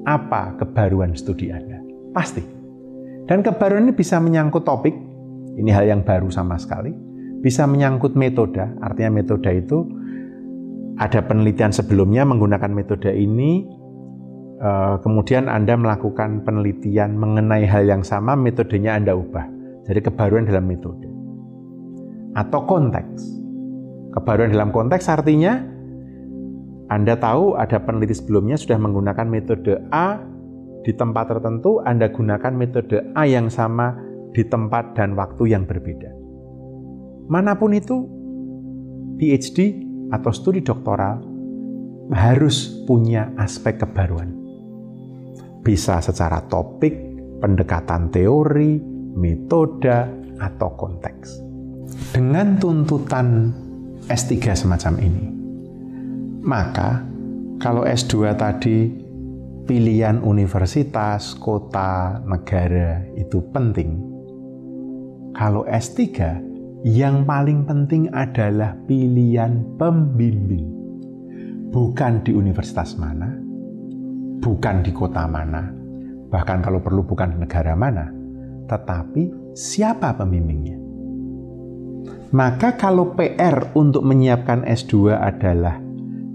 Apa 0.08 0.56
kebaruan 0.56 1.12
studi 1.13 1.51
Anda? 1.51 1.84
Pasti. 2.15 2.39
Dan 3.27 3.44
kebaruan 3.44 3.91
ini 3.91 3.94
bisa 3.94 4.18
menyangkut 4.18 4.63
topik, 4.63 4.96
ini 5.60 5.70
hal 5.70 5.86
yang 5.86 6.01
baru 6.01 6.32
sama 6.32 6.56
sekali. 6.58 6.89
Bisa 7.44 7.68
menyangkut 7.68 8.15
metode, 8.15 8.63
artinya 8.82 9.22
metode 9.22 9.51
itu 9.53 9.86
ada 10.98 11.20
penelitian 11.22 11.70
sebelumnya 11.70 12.25
menggunakan 12.25 12.72
metode 12.74 13.12
ini, 13.13 13.68
eh, 14.58 14.96
kemudian 15.03 15.46
Anda 15.46 15.77
melakukan 15.77 16.41
penelitian 16.41 17.13
mengenai 17.20 17.70
hal 17.70 17.86
yang 17.86 18.01
sama, 18.01 18.34
metodenya 18.34 18.98
Anda 18.98 19.13
ubah. 19.13 19.46
Jadi 19.86 20.00
kebaruan 20.03 20.50
dalam 20.50 20.65
metode. 20.65 21.06
Atau 22.34 22.65
konteks. 22.65 23.39
Kebaruan 24.10 24.50
dalam 24.50 24.74
konteks 24.74 25.06
artinya 25.06 25.78
Anda 26.89 27.13
tahu 27.22 27.53
ada 27.53 27.77
peneliti 27.86 28.17
sebelumnya 28.17 28.58
sudah 28.58 28.81
menggunakan 28.81 29.29
metode 29.29 29.77
A 29.93 30.17
di 30.81 30.91
tempat 30.98 31.29
tertentu 31.29 31.77
Anda 31.86 32.10
gunakan 32.10 32.53
metode 32.58 33.13
A 33.13 33.29
yang 33.29 33.53
sama 33.53 33.93
di 34.34 34.41
tempat 34.41 34.98
dan 34.98 35.13
waktu 35.13 35.53
yang 35.53 35.69
berbeda. 35.69 36.10
Mana 37.29 37.53
pun 37.53 37.77
itu, 37.77 37.98
PhD 39.22 39.86
atau 40.10 40.34
studi 40.34 40.65
doktoral 40.65 41.22
harus 42.10 42.81
punya 42.89 43.38
aspek 43.38 43.77
kebaruan. 43.86 44.34
Bisa 45.62 46.01
secara 46.01 46.41
topik, 46.50 46.98
pendekatan 47.38 48.10
teori, 48.10 48.81
metode, 49.13 50.17
atau 50.39 50.74
konteks. 50.74 51.38
Dengan 52.15 52.58
tuntutan 52.58 53.53
S3 54.10 54.55
semacam 54.58 54.93
ini, 55.03 55.38
maka 56.43 57.03
kalau 57.60 57.84
S2 57.84 58.36
tadi 58.39 58.88
pilihan 59.67 60.24
universitas, 60.24 61.38
kota, 61.38 62.24
negara 62.25 63.05
itu 63.13 63.43
penting. 63.53 64.01
Kalau 65.36 65.67
S3 65.69 66.01
yang 66.88 67.27
paling 67.27 67.67
penting 67.67 68.08
adalah 68.15 68.74
pilihan 68.88 69.77
pembimbing. 69.77 70.65
Bukan 71.69 72.25
di 72.25 72.34
universitas 72.34 72.98
mana, 72.98 73.29
bukan 74.41 74.81
di 74.81 74.89
kota 74.89 75.29
mana, 75.29 75.69
bahkan 76.34 76.65
kalau 76.65 76.81
perlu 76.81 77.05
bukan 77.05 77.46
negara 77.46 77.77
mana, 77.77 78.10
tetapi 78.65 79.53
siapa 79.53 80.17
pembimbingnya. 80.17 80.81
Maka 82.34 82.74
kalau 82.74 83.13
PR 83.13 83.69
untuk 83.77 84.01
menyiapkan 84.01 84.65
S2 84.65 85.13
adalah 85.13 85.88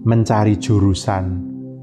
mencari 0.05 0.61
jurusan 0.61 1.25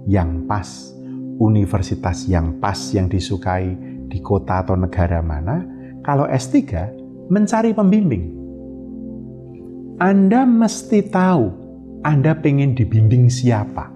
yang 0.06 0.46
pas, 0.46 0.94
universitas 1.42 2.30
yang 2.30 2.62
pas 2.62 2.78
yang 2.94 3.10
disukai 3.10 3.74
di 4.06 4.22
kota 4.22 4.62
atau 4.62 4.78
negara 4.78 5.26
mana, 5.26 5.66
kalau 6.06 6.30
S3 6.30 6.58
mencari 7.34 7.74
pembimbing. 7.74 8.38
Anda 9.98 10.46
mesti 10.46 11.10
tahu 11.10 11.46
Anda 12.06 12.38
pengen 12.38 12.78
dibimbing 12.78 13.30
siapa. 13.30 13.90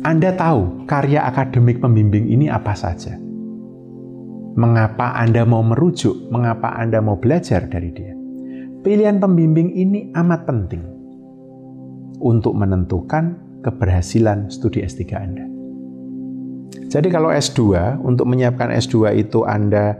Anda 0.00 0.32
tahu 0.32 0.88
karya 0.88 1.28
akademik 1.28 1.80
pembimbing 1.80 2.28
ini 2.28 2.48
apa 2.48 2.72
saja. 2.72 3.16
Mengapa 4.56 5.16
Anda 5.16 5.44
mau 5.44 5.60
merujuk, 5.64 6.32
mengapa 6.32 6.76
Anda 6.76 7.00
mau 7.04 7.20
belajar 7.20 7.68
dari 7.68 7.92
dia. 7.92 8.12
Pilihan 8.80 9.20
pembimbing 9.20 9.76
ini 9.76 10.08
amat 10.16 10.48
penting 10.48 10.99
untuk 12.20 12.54
menentukan 12.54 13.36
keberhasilan 13.64 14.52
studi 14.52 14.84
S3 14.84 15.02
Anda. 15.16 15.44
Jadi 16.90 17.08
kalau 17.10 17.32
S2, 17.32 17.60
untuk 18.04 18.28
menyiapkan 18.30 18.70
S2 18.70 19.16
itu 19.18 19.42
Anda 19.46 19.98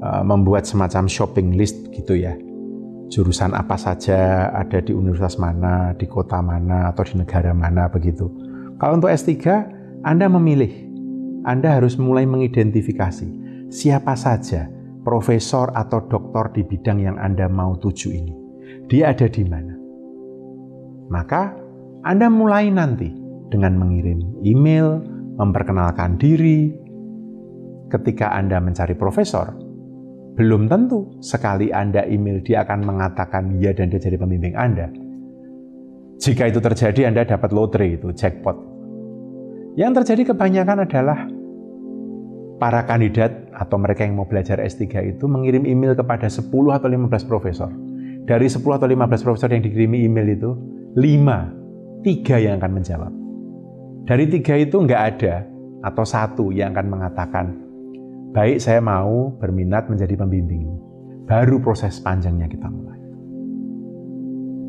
uh, 0.00 0.22
membuat 0.24 0.64
semacam 0.64 1.10
shopping 1.10 1.56
list 1.58 1.90
gitu 1.92 2.16
ya. 2.16 2.36
Jurusan 3.08 3.56
apa 3.56 3.80
saja 3.80 4.52
ada 4.52 4.84
di 4.84 4.92
universitas 4.92 5.40
mana, 5.40 5.96
di 5.96 6.04
kota 6.04 6.44
mana, 6.44 6.92
atau 6.92 7.02
di 7.08 7.16
negara 7.16 7.56
mana 7.56 7.88
begitu 7.88 8.28
kalau 8.78 8.94
untuk 8.94 9.10
S3, 9.10 9.34
Anda 10.06 10.30
memilih. 10.30 10.70
Anda 11.42 11.82
harus 11.82 11.98
mulai 11.98 12.30
mengidentifikasi 12.30 13.26
siapa 13.74 14.14
saja 14.14 14.70
profesor 15.02 15.74
atau 15.74 16.06
doktor 16.06 16.54
di 16.54 16.62
bidang 16.62 17.02
yang 17.02 17.18
Anda 17.18 17.50
mau 17.50 17.74
tuju 17.74 18.08
ini. 18.14 18.34
Dia 18.86 19.10
ada 19.10 19.26
di 19.26 19.42
mana? 19.42 19.67
Maka 21.08 21.56
Anda 22.04 22.28
mulai 22.28 22.68
nanti 22.68 23.08
dengan 23.48 23.80
mengirim 23.80 24.44
email, 24.44 25.00
memperkenalkan 25.40 26.20
diri. 26.20 26.72
Ketika 27.88 28.36
Anda 28.36 28.60
mencari 28.60 28.92
profesor, 28.92 29.56
belum 30.36 30.68
tentu 30.68 31.18
sekali 31.24 31.72
Anda 31.72 32.04
email 32.04 32.44
dia 32.44 32.62
akan 32.62 32.84
mengatakan 32.84 33.56
ya 33.56 33.72
dan 33.72 33.88
dia 33.88 33.98
jadi 33.98 34.20
pembimbing 34.20 34.52
Anda. 34.52 34.92
Jika 36.20 36.52
itu 36.52 36.60
terjadi, 36.60 37.08
Anda 37.08 37.24
dapat 37.24 37.50
lotre 37.56 37.96
itu, 37.96 38.12
jackpot. 38.12 38.54
Yang 39.78 40.02
terjadi 40.02 40.34
kebanyakan 40.34 40.84
adalah 40.84 41.18
para 42.58 42.82
kandidat 42.84 43.48
atau 43.54 43.78
mereka 43.78 44.02
yang 44.02 44.18
mau 44.18 44.26
belajar 44.26 44.58
S3 44.58 45.14
itu 45.14 45.24
mengirim 45.30 45.62
email 45.64 45.94
kepada 45.94 46.26
10 46.26 46.50
atau 46.50 46.88
15 46.90 47.24
profesor. 47.24 47.70
Dari 48.26 48.50
10 48.50 48.60
atau 48.60 48.84
15 48.84 49.24
profesor 49.24 49.48
yang 49.48 49.62
dikirimi 49.62 50.04
email 50.04 50.28
itu, 50.34 50.50
5, 50.96 52.04
3 52.04 52.44
yang 52.44 52.60
akan 52.62 52.72
menjawab. 52.72 53.12
Dari 54.08 54.24
tiga 54.32 54.56
itu 54.56 54.76
nggak 54.80 55.02
ada 55.14 55.44
atau 55.84 56.04
satu 56.06 56.48
yang 56.48 56.72
akan 56.72 56.86
mengatakan, 56.88 57.46
baik 58.32 58.56
saya 58.56 58.80
mau 58.80 59.36
berminat 59.36 59.92
menjadi 59.92 60.16
pembimbing. 60.16 60.64
Baru 61.28 61.60
proses 61.60 62.00
panjangnya 62.00 62.48
kita 62.48 62.72
mulai. 62.72 62.96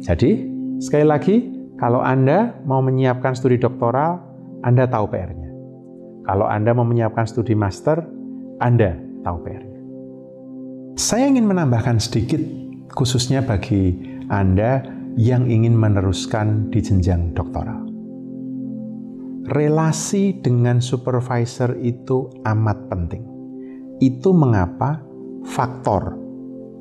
Jadi, 0.04 0.32
sekali 0.84 1.06
lagi, 1.08 1.36
kalau 1.80 2.04
Anda 2.04 2.60
mau 2.68 2.84
menyiapkan 2.84 3.32
studi 3.32 3.56
doktoral, 3.56 4.30
anda 4.60 4.84
tahu 4.92 5.08
PR-nya. 5.08 5.50
Kalau 6.28 6.44
Anda 6.44 6.76
mau 6.76 6.84
menyiapkan 6.84 7.24
studi 7.24 7.56
master, 7.56 8.04
Anda 8.60 9.00
tahu 9.24 9.38
PR-nya. 9.48 9.82
Saya 11.00 11.32
ingin 11.32 11.48
menambahkan 11.48 11.96
sedikit 12.04 12.44
khususnya 12.92 13.40
bagi 13.40 13.96
Anda 14.28 14.84
yang 15.18 15.50
ingin 15.50 15.74
meneruskan 15.74 16.70
di 16.70 16.84
jenjang 16.84 17.34
doktoral. 17.34 17.88
Relasi 19.50 20.38
dengan 20.46 20.78
supervisor 20.78 21.74
itu 21.82 22.30
amat 22.46 22.78
penting. 22.92 23.26
Itu 23.98 24.36
mengapa 24.36 25.02
faktor 25.48 26.20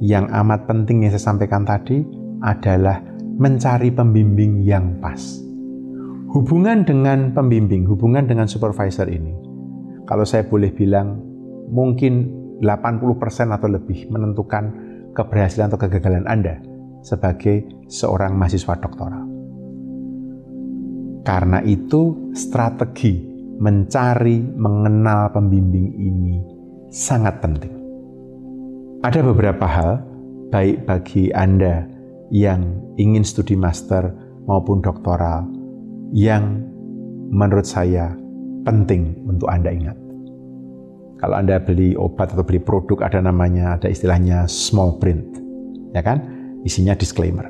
yang 0.04 0.28
amat 0.28 0.68
penting 0.68 1.06
yang 1.06 1.16
saya 1.16 1.32
sampaikan 1.32 1.64
tadi 1.64 2.04
adalah 2.44 3.00
mencari 3.40 3.88
pembimbing 3.88 4.60
yang 4.62 5.00
pas 5.00 5.48
Hubungan 6.28 6.84
dengan 6.84 7.32
pembimbing, 7.32 7.88
hubungan 7.88 8.28
dengan 8.28 8.44
supervisor 8.44 9.08
ini, 9.08 9.32
kalau 10.04 10.28
saya 10.28 10.44
boleh 10.44 10.68
bilang, 10.76 11.24
mungkin 11.72 12.28
80% 12.60 13.48
atau 13.48 13.64
lebih 13.64 14.12
menentukan 14.12 14.64
keberhasilan 15.16 15.72
atau 15.72 15.80
kegagalan 15.80 16.28
Anda 16.28 16.60
sebagai 17.02 17.66
seorang 17.88 18.36
mahasiswa 18.36 18.74
doktoral. 18.78 19.24
Karena 21.26 21.60
itu, 21.64 22.32
strategi 22.32 23.28
mencari, 23.58 24.38
mengenal 24.54 25.34
pembimbing 25.34 25.92
ini 25.98 26.36
sangat 26.88 27.42
penting. 27.42 27.74
Ada 29.02 29.20
beberapa 29.22 29.66
hal, 29.66 30.02
baik 30.48 30.86
bagi 30.88 31.28
Anda 31.34 31.84
yang 32.32 32.64
ingin 32.96 33.26
studi 33.26 33.58
master 33.58 34.14
maupun 34.48 34.80
doktoral, 34.80 35.44
yang 36.14 36.64
menurut 37.28 37.68
saya 37.68 38.16
penting 38.64 39.18
untuk 39.28 39.50
Anda 39.52 39.74
ingat. 39.74 39.98
Kalau 41.18 41.34
Anda 41.34 41.58
beli 41.58 41.98
obat 41.98 42.30
atau 42.30 42.46
beli 42.46 42.62
produk 42.62 43.10
ada 43.10 43.18
namanya, 43.18 43.74
ada 43.74 43.90
istilahnya 43.90 44.46
small 44.46 45.02
print. 45.02 45.26
Ya 45.92 46.00
kan? 46.00 46.37
Isinya 46.66 46.94
disclaimer. 46.94 47.46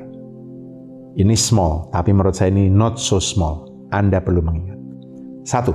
Ini 1.17 1.33
small, 1.33 1.89
tapi 1.89 2.13
menurut 2.13 2.37
saya 2.37 2.53
ini 2.53 2.69
not 2.69 3.01
so 3.01 3.17
small. 3.17 3.65
Anda 3.89 4.21
perlu 4.21 4.45
mengingat. 4.45 4.77
Satu, 5.43 5.73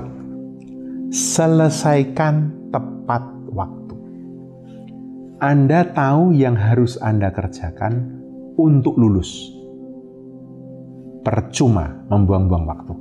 selesaikan 1.11 2.55
tepat 2.71 3.23
waktu. 3.51 3.97
Anda 5.43 5.91
tahu 5.91 6.31
yang 6.33 6.55
harus 6.55 6.95
Anda 7.03 7.35
kerjakan 7.35 8.23
untuk 8.55 8.95
lulus 8.95 9.51
percuma 11.25 12.07
membuang-buang 12.13 12.65
waktu. 12.69 12.95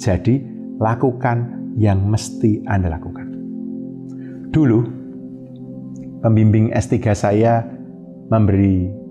Jadi, 0.00 0.34
lakukan 0.80 1.70
yang 1.78 2.02
mesti 2.08 2.64
Anda 2.66 2.96
lakukan. 2.96 3.28
Dulu, 4.50 4.78
pembimbing 6.24 6.74
S3 6.74 6.96
saya 7.14 7.62
memberi 8.32 9.01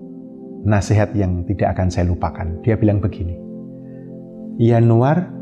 nasihat 0.62 1.10
yang 1.14 1.42
tidak 1.46 1.74
akan 1.78 1.88
saya 1.90 2.06
lupakan. 2.06 2.46
Dia 2.62 2.78
bilang 2.78 3.02
begini, 3.02 3.34
Yanuar, 4.62 5.32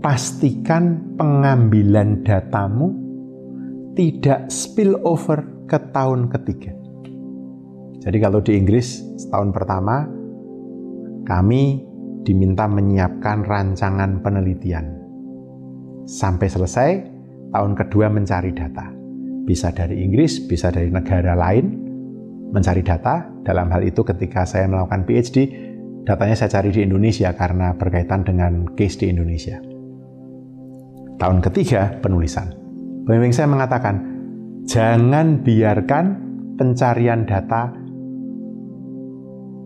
pastikan 0.00 1.16
pengambilan 1.18 2.22
datamu 2.22 2.92
tidak 3.98 4.48
spill 4.48 4.96
over 5.02 5.42
ke 5.66 5.76
tahun 5.90 6.30
ketiga. 6.30 6.72
Jadi 8.00 8.16
kalau 8.16 8.40
di 8.40 8.56
Inggris, 8.56 9.04
setahun 9.20 9.52
pertama, 9.52 10.08
kami 11.28 11.84
diminta 12.24 12.64
menyiapkan 12.64 13.44
rancangan 13.44 14.24
penelitian. 14.24 14.86
Sampai 16.08 16.48
selesai, 16.48 16.90
tahun 17.52 17.76
kedua 17.76 18.08
mencari 18.08 18.56
data. 18.56 18.88
Bisa 19.44 19.68
dari 19.74 20.00
Inggris, 20.00 20.40
bisa 20.48 20.72
dari 20.72 20.88
negara 20.88 21.36
lain, 21.36 21.89
mencari 22.50 22.82
data. 22.84 23.26
Dalam 23.46 23.70
hal 23.70 23.82
itu 23.86 24.02
ketika 24.02 24.46
saya 24.46 24.66
melakukan 24.66 25.06
PhD, 25.06 25.36
datanya 26.04 26.36
saya 26.36 26.60
cari 26.60 26.70
di 26.74 26.84
Indonesia 26.84 27.32
karena 27.34 27.74
berkaitan 27.74 28.26
dengan 28.26 28.66
case 28.76 29.00
di 29.00 29.06
Indonesia. 29.10 29.58
Tahun 31.20 31.38
ketiga, 31.44 32.00
penulisan. 32.00 32.52
Pembimbing 33.04 33.34
saya 33.34 33.48
mengatakan, 33.50 33.96
jangan 34.64 35.40
biarkan 35.44 36.04
pencarian 36.56 37.24
data 37.28 37.72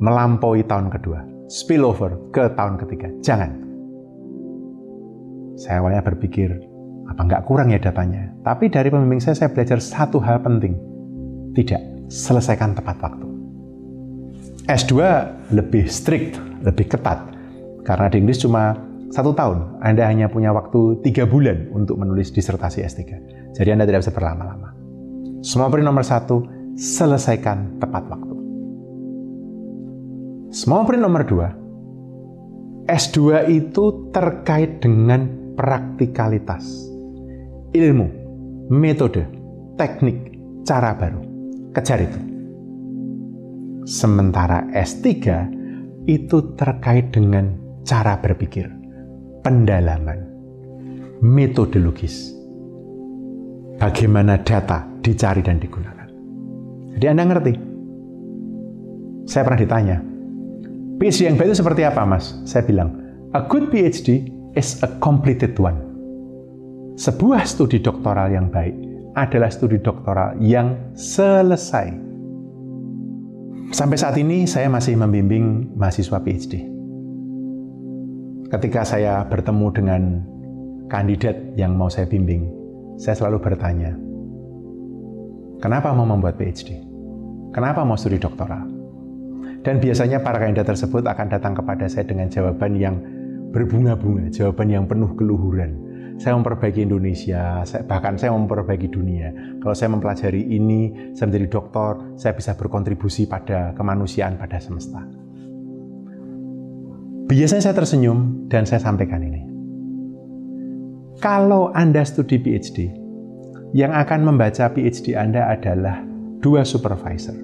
melampaui 0.02 0.66
tahun 0.66 0.90
kedua 0.90 1.34
spillover 1.48 2.32
ke 2.32 2.50
tahun 2.56 2.80
ketiga. 2.80 3.08
Jangan. 3.20 3.50
Saya 5.54 5.78
awalnya 5.78 6.02
berpikir, 6.02 6.50
apa 7.06 7.20
nggak 7.22 7.44
kurang 7.46 7.70
ya 7.70 7.78
datanya? 7.78 8.34
Tapi 8.42 8.66
dari 8.72 8.90
pembimbing 8.90 9.22
saya, 9.22 9.38
saya 9.38 9.54
belajar 9.54 9.78
satu 9.78 10.18
hal 10.18 10.42
penting. 10.42 10.74
Tidak, 11.54 11.93
selesaikan 12.14 12.78
tepat 12.78 13.02
waktu. 13.02 13.26
S2 14.70 14.94
lebih 15.50 15.90
strict, 15.90 16.38
lebih 16.62 16.86
ketat. 16.86 17.34
Karena 17.82 18.06
di 18.06 18.22
Inggris 18.22 18.40
cuma 18.40 18.78
satu 19.10 19.34
tahun, 19.34 19.82
Anda 19.82 20.06
hanya 20.06 20.30
punya 20.30 20.54
waktu 20.54 21.02
tiga 21.02 21.26
bulan 21.26 21.74
untuk 21.74 21.98
menulis 21.98 22.30
disertasi 22.30 22.86
S3. 22.86 23.02
Jadi 23.58 23.68
Anda 23.74 23.84
tidak 23.84 24.06
bisa 24.06 24.14
berlama-lama. 24.14 24.72
Semua 25.44 25.68
pri 25.68 25.84
nomor 25.84 26.06
satu, 26.06 26.48
selesaikan 26.78 27.76
tepat 27.82 28.08
waktu. 28.08 28.34
Small 30.54 30.86
print 30.86 31.02
nomor 31.02 31.26
dua, 31.26 31.50
S2 32.86 33.50
itu 33.50 34.08
terkait 34.14 34.78
dengan 34.78 35.26
praktikalitas, 35.58 36.62
ilmu, 37.74 38.06
metode, 38.70 39.26
teknik, 39.74 40.38
cara 40.62 40.94
baru. 40.94 41.33
Kejar 41.74 41.98
itu. 42.06 42.20
Sementara 43.84 44.64
S3 44.70 45.10
itu 46.06 46.54
terkait 46.54 47.10
dengan 47.10 47.50
cara 47.82 48.16
berpikir, 48.16 48.70
pendalaman, 49.42 50.22
metodologis. 51.20 52.32
Bagaimana 53.76 54.38
data 54.40 54.86
dicari 55.02 55.42
dan 55.42 55.58
digunakan. 55.58 56.08
Jadi 56.94 57.06
Anda 57.10 57.24
ngerti? 57.26 57.52
Saya 59.26 59.42
pernah 59.42 59.60
ditanya, 59.60 59.96
PhD 61.02 61.26
yang 61.26 61.34
baik 61.34 61.50
itu 61.50 61.58
seperti 61.58 61.82
apa, 61.82 62.06
Mas? 62.06 62.38
Saya 62.46 62.62
bilang, 62.62 62.94
a 63.34 63.42
good 63.42 63.66
PhD 63.74 64.30
is 64.54 64.78
a 64.86 64.88
completed 65.02 65.58
one. 65.58 65.76
Sebuah 66.94 67.42
studi 67.50 67.82
doktoral 67.82 68.30
yang 68.30 68.46
baik 68.54 68.93
adalah 69.14 69.48
studi 69.48 69.78
doktoral 69.78 70.34
yang 70.42 70.94
selesai. 70.98 71.94
Sampai 73.70 73.98
saat 73.98 74.14
ini 74.18 74.46
saya 74.46 74.70
masih 74.70 74.98
membimbing 74.98 75.74
mahasiswa 75.74 76.18
PhD. 76.22 76.66
Ketika 78.50 78.86
saya 78.86 79.26
bertemu 79.26 79.66
dengan 79.74 80.02
kandidat 80.86 81.34
yang 81.58 81.74
mau 81.74 81.90
saya 81.90 82.06
bimbing, 82.06 82.46
saya 82.98 83.18
selalu 83.18 83.42
bertanya, 83.42 83.94
kenapa 85.58 85.90
mau 85.90 86.06
membuat 86.06 86.38
PhD? 86.38 86.78
Kenapa 87.50 87.82
mau 87.82 87.98
studi 87.98 88.18
doktoral? 88.18 88.66
Dan 89.64 89.80
biasanya 89.80 90.20
para 90.20 90.38
kandidat 90.38 90.70
tersebut 90.70 91.02
akan 91.06 91.26
datang 91.32 91.56
kepada 91.56 91.88
saya 91.88 92.04
dengan 92.04 92.28
jawaban 92.28 92.76
yang 92.76 93.00
berbunga-bunga, 93.54 94.28
jawaban 94.28 94.68
yang 94.68 94.84
penuh 94.84 95.08
keluhuran. 95.16 95.83
Saya 96.14 96.38
memperbaiki 96.38 96.86
Indonesia, 96.86 97.66
bahkan 97.90 98.14
saya 98.14 98.30
memperbaiki 98.30 98.86
dunia. 98.86 99.34
Kalau 99.58 99.74
saya 99.74 99.90
mempelajari 99.90 100.46
ini, 100.46 101.10
saya 101.10 101.26
menjadi 101.26 101.48
dokter, 101.50 101.90
saya 102.14 102.32
bisa 102.38 102.54
berkontribusi 102.54 103.26
pada 103.26 103.74
kemanusiaan, 103.74 104.38
pada 104.38 104.62
semesta. 104.62 105.02
Biasanya 107.26 107.62
saya 107.66 107.74
tersenyum 107.74 108.46
dan 108.46 108.62
saya 108.62 108.78
sampaikan 108.78 109.26
ini. 109.26 109.42
Kalau 111.18 111.74
Anda 111.74 112.06
studi 112.06 112.38
PhD, 112.38 112.94
yang 113.74 113.90
akan 113.90 114.22
membaca 114.22 114.70
PhD 114.70 115.18
Anda 115.18 115.50
adalah 115.50 115.98
dua 116.38 116.62
supervisor, 116.62 117.34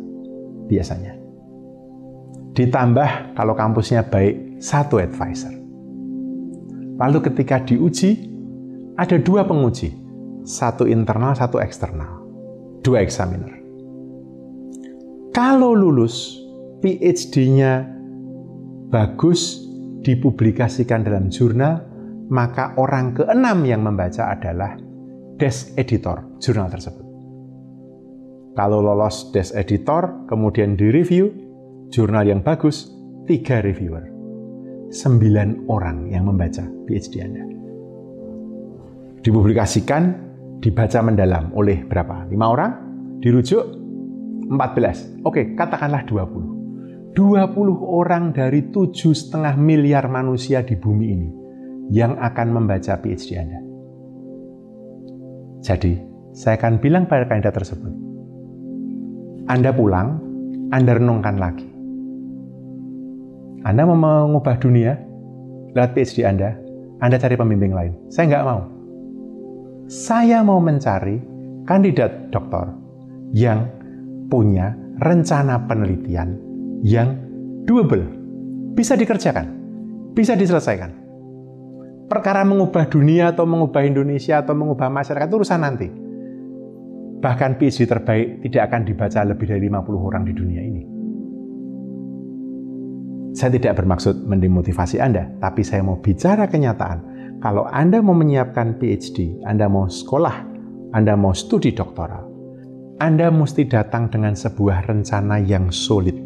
biasanya. 0.70 1.18
Ditambah 2.54 3.35
kalau 3.35 3.59
kampusnya 3.59 4.06
baik, 4.06 4.62
satu 4.62 5.02
advisor. 5.02 5.50
Lalu 7.00 7.18
ketika 7.33 7.64
diuji, 7.64 8.29
ada 9.00 9.16
dua 9.16 9.48
penguji. 9.48 9.96
Satu 10.44 10.84
internal, 10.84 11.32
satu 11.32 11.56
eksternal. 11.56 12.20
Dua 12.84 13.00
examiner. 13.00 13.56
Kalau 15.32 15.72
lulus, 15.72 16.36
PhD-nya 16.84 17.88
bagus, 18.92 19.64
dipublikasikan 20.04 21.04
dalam 21.04 21.32
jurnal, 21.32 21.80
maka 22.28 22.76
orang 22.76 23.16
keenam 23.16 23.64
yang 23.64 23.84
membaca 23.84 24.36
adalah 24.36 24.76
desk 25.40 25.72
editor 25.80 26.20
jurnal 26.40 26.68
tersebut. 26.68 27.04
Kalau 28.56 28.84
lolos 28.84 29.32
desk 29.32 29.56
editor, 29.56 30.28
kemudian 30.28 30.76
direview, 30.76 31.32
jurnal 31.88 32.28
yang 32.28 32.44
bagus, 32.44 32.92
tiga 33.24 33.64
reviewer. 33.64 34.04
Sembilan 34.90 35.70
orang 35.70 36.10
yang 36.10 36.26
membaca 36.26 36.66
PhD 36.90 37.22
Anda. 37.22 37.60
Dipublikasikan, 39.20 40.02
dibaca 40.64 40.98
mendalam 41.04 41.52
oleh 41.52 41.85
berapa? 41.85 42.24
Lima 42.33 42.48
orang? 42.48 42.72
Dirujuk? 43.20 43.64
14. 44.48 45.22
Oke, 45.28 45.52
katakanlah 45.52 46.09
20. 46.09 47.12
20 47.12 47.54
orang 47.85 48.33
dari 48.33 48.72
tujuh 48.72 49.12
setengah 49.12 49.54
miliar 49.61 50.09
manusia 50.09 50.64
di 50.64 50.78
bumi 50.78 51.06
ini 51.11 51.28
yang 51.90 52.16
akan 52.16 52.48
membaca 52.54 52.96
PhD 52.96 53.37
Anda. 53.37 53.61
Jadi, 55.61 55.92
saya 56.33 56.56
akan 56.56 56.80
bilang 56.80 57.04
pada 57.04 57.28
kandidat 57.28 57.61
tersebut, 57.61 57.92
Anda 59.50 59.74
pulang, 59.74 60.16
Anda 60.72 60.96
renungkan 60.96 61.37
lagi. 61.37 61.68
Anda 63.68 63.85
mau 63.85 63.98
mengubah 63.98 64.56
dunia 64.56 64.96
lewat 65.76 65.92
PhD 65.92 66.24
Anda, 66.24 66.56
Anda 67.04 67.20
cari 67.20 67.37
pembimbing 67.37 67.76
lain. 67.76 67.92
Saya 68.09 68.33
nggak 68.33 68.46
mau. 68.48 68.79
Saya 69.90 70.46
mau 70.46 70.62
mencari 70.62 71.18
kandidat 71.66 72.31
doktor 72.31 72.70
yang 73.35 73.66
punya 74.31 74.70
rencana 75.03 75.66
penelitian 75.66 76.38
yang 76.87 77.18
doable, 77.66 78.07
bisa 78.79 78.94
dikerjakan, 78.94 79.50
bisa 80.14 80.38
diselesaikan. 80.38 80.94
Perkara 82.07 82.46
mengubah 82.46 82.87
dunia 82.87 83.35
atau 83.35 83.42
mengubah 83.50 83.83
Indonesia 83.83 84.38
atau 84.38 84.55
mengubah 84.55 84.87
masyarakat 84.94 85.26
itu 85.26 85.37
urusan 85.42 85.59
nanti. 85.59 85.90
Bahkan 87.18 87.59
PhD 87.59 87.90
terbaik 87.90 88.46
tidak 88.46 88.70
akan 88.70 88.87
dibaca 88.87 89.26
lebih 89.26 89.46
dari 89.50 89.66
50 89.66 90.07
orang 90.07 90.22
di 90.22 90.33
dunia 90.38 90.62
ini. 90.62 90.83
Saya 93.35 93.59
tidak 93.59 93.83
bermaksud 93.83 94.22
mendemotivasi 94.22 95.03
Anda, 95.03 95.35
tapi 95.42 95.66
saya 95.66 95.83
mau 95.83 95.98
bicara 95.98 96.46
kenyataan. 96.46 97.10
Kalau 97.40 97.64
Anda 97.72 98.05
mau 98.05 98.12
menyiapkan 98.12 98.76
PhD, 98.76 99.40
Anda 99.48 99.64
mau 99.64 99.88
sekolah, 99.88 100.44
Anda 100.92 101.16
mau 101.16 101.33
studi 101.33 101.72
doktoral, 101.72 102.29
Anda 103.00 103.33
mesti 103.33 103.64
datang 103.64 104.12
dengan 104.12 104.37
sebuah 104.37 104.85
rencana 104.85 105.40
yang 105.40 105.72
solid, 105.72 106.20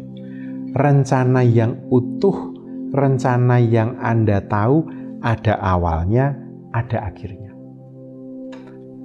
rencana 0.75 1.39
yang 1.39 1.87
utuh, 1.87 2.51
rencana 2.91 3.63
yang 3.63 3.95
Anda 4.03 4.43
tahu 4.43 4.91
ada 5.23 5.55
awalnya, 5.63 6.35
ada 6.75 7.07
akhirnya. 7.07 7.55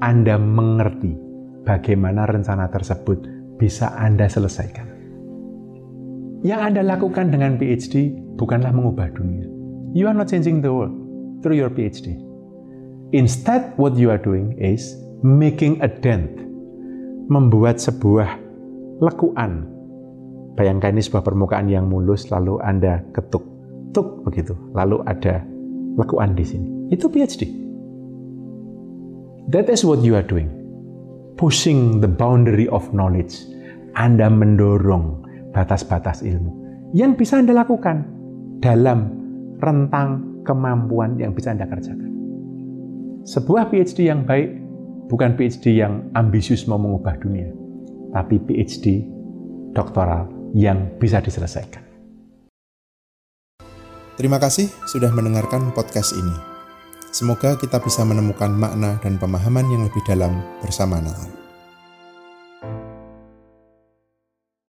Anda 0.03 0.35
mengerti 0.35 1.15
bagaimana 1.63 2.27
rencana 2.27 2.67
tersebut 2.75 3.23
bisa 3.55 3.95
Anda 3.95 4.27
selesaikan. 4.27 4.91
Yang 6.43 6.61
Anda 6.75 6.83
lakukan 6.83 7.31
dengan 7.31 7.55
PhD 7.55 8.19
bukanlah 8.35 8.75
mengubah 8.75 9.15
dunia. 9.15 9.47
You 9.95 10.11
are 10.11 10.17
not 10.17 10.27
changing 10.27 10.59
the 10.59 10.75
world 10.75 11.00
through 11.41 11.59
your 11.59 11.73
PhD. 11.73 12.17
Instead, 13.11 13.75
what 13.77 13.99
you 13.99 14.09
are 14.13 14.21
doing 14.21 14.55
is 14.61 14.95
making 15.25 15.83
a 15.83 15.89
dent. 15.91 16.31
Membuat 17.31 17.79
sebuah 17.79 18.39
lekuan. 19.03 19.67
Bayangkan 20.59 20.99
ini 20.99 21.03
sebuah 21.03 21.23
permukaan 21.23 21.71
yang 21.71 21.87
mulus, 21.87 22.31
lalu 22.31 22.59
Anda 22.63 23.03
ketuk. 23.15 23.47
Tuk 23.91 24.23
begitu. 24.27 24.55
Lalu 24.75 25.03
ada 25.07 25.43
lekuan 25.99 26.39
di 26.39 26.47
sini. 26.47 26.69
Itu 26.95 27.11
PhD. 27.11 27.47
That 29.51 29.67
is 29.67 29.83
what 29.83 30.07
you 30.07 30.15
are 30.15 30.27
doing. 30.27 30.51
Pushing 31.39 31.99
the 31.99 32.11
boundary 32.11 32.71
of 32.71 32.87
knowledge. 32.95 33.35
Anda 33.99 34.31
mendorong 34.31 35.27
batas-batas 35.51 36.23
ilmu 36.23 36.61
yang 36.95 37.15
bisa 37.15 37.39
Anda 37.39 37.55
lakukan 37.55 38.03
dalam 38.59 39.15
rentang 39.63 40.30
kemampuan 40.45 41.17
yang 41.21 41.37
bisa 41.37 41.53
Anda 41.53 41.69
kerjakan. 41.69 42.11
Sebuah 43.29 43.69
PhD 43.69 44.09
yang 44.09 44.25
baik 44.25 44.57
bukan 45.11 45.37
PhD 45.37 45.83
yang 45.83 46.09
ambisius 46.17 46.65
mau 46.71 46.79
mengubah 46.81 47.19
dunia, 47.21 47.51
tapi 48.15 48.41
PhD 48.43 49.05
doktoral 49.75 50.31
yang 50.57 50.91
bisa 50.99 51.23
diselesaikan. 51.23 51.83
Terima 54.21 54.37
kasih 54.37 54.69
sudah 54.85 55.09
mendengarkan 55.17 55.73
podcast 55.73 56.13
ini. 56.13 56.37
Semoga 57.11 57.57
kita 57.59 57.83
bisa 57.83 58.07
menemukan 58.07 58.53
makna 58.53 59.01
dan 59.03 59.19
pemahaman 59.19 59.67
yang 59.73 59.83
lebih 59.83 60.05
dalam 60.07 60.45
bersama 60.63 61.03
Natal. 61.03 61.40